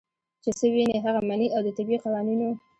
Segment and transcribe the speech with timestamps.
[0.43, 2.49] چې څۀ ويني هغه مني او د طبعي قوانینو